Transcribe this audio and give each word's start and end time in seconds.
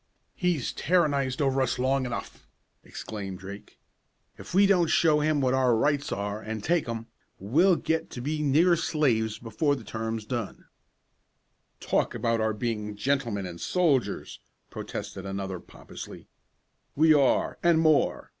"He's 0.33 0.73
tyrannized 0.73 1.43
over 1.43 1.61
us 1.61 1.77
long 1.77 2.07
enough!" 2.07 2.47
exclaimed 2.83 3.37
Drake. 3.37 3.77
"If 4.35 4.51
we 4.51 4.65
don't 4.65 4.87
show 4.87 5.19
him 5.19 5.41
what 5.41 5.53
our 5.53 5.75
rights 5.75 6.11
are, 6.11 6.41
an' 6.41 6.61
take 6.61 6.89
'em, 6.89 7.05
we'll 7.37 7.75
get 7.75 8.09
to 8.09 8.19
be 8.19 8.39
nigger 8.39 8.75
slaves 8.81 9.37
before 9.37 9.75
the 9.75 9.83
term's 9.83 10.25
done!" 10.25 10.65
"Talk 11.79 12.15
about 12.15 12.41
our 12.41 12.53
being 12.55 12.95
gentlemen 12.95 13.45
and 13.45 13.61
soldiers!" 13.61 14.39
protested 14.71 15.23
another, 15.23 15.59
pompously. 15.59 16.27
"We 16.95 17.13
are, 17.13 17.59
and 17.61 17.77
more. 17.79 18.29